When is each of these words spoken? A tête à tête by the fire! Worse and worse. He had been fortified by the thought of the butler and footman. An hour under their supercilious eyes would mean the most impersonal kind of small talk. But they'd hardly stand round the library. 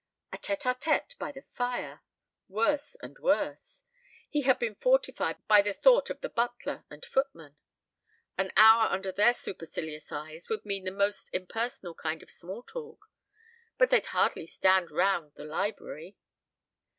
A 0.33 0.39
tête 0.39 0.63
à 0.65 0.73
tête 0.75 1.15
by 1.19 1.31
the 1.31 1.43
fire! 1.43 2.01
Worse 2.49 2.95
and 3.03 3.19
worse. 3.19 3.83
He 4.31 4.41
had 4.41 4.57
been 4.57 4.73
fortified 4.73 5.37
by 5.47 5.61
the 5.61 5.75
thought 5.75 6.09
of 6.09 6.21
the 6.21 6.29
butler 6.29 6.85
and 6.89 7.05
footman. 7.05 7.55
An 8.35 8.51
hour 8.57 8.89
under 8.89 9.11
their 9.11 9.35
supercilious 9.35 10.11
eyes 10.11 10.49
would 10.49 10.65
mean 10.65 10.85
the 10.85 10.91
most 10.91 11.29
impersonal 11.35 11.93
kind 11.93 12.23
of 12.23 12.31
small 12.31 12.63
talk. 12.63 13.11
But 13.77 13.91
they'd 13.91 14.07
hardly 14.07 14.47
stand 14.47 14.89
round 14.89 15.33
the 15.35 15.45
library. 15.45 16.17